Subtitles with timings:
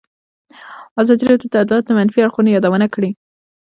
[1.01, 3.09] ازادي راډیو د عدالت د منفي اړخونو یادونه کړې.